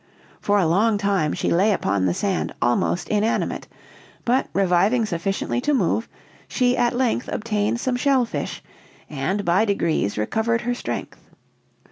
For 0.39 0.57
a 0.57 0.65
long 0.65 0.97
time 0.97 1.31
she 1.33 1.51
lay 1.51 1.71
upon 1.73 2.07
the 2.07 2.13
sand 2.15 2.55
almost 2.59 3.07
inanimate; 3.09 3.67
but, 4.25 4.47
reviving 4.51 5.05
sufficiently 5.05 5.61
to 5.61 5.75
move, 5.75 6.09
she 6.47 6.75
at 6.75 6.95
length 6.97 7.27
obtained 7.31 7.79
some 7.79 7.97
shell 7.97 8.25
fish, 8.25 8.63
and 9.11 9.45
by 9.45 9.63
degrees 9.63 10.17
recovered 10.17 10.61
her 10.61 10.73
strength. 10.73 11.19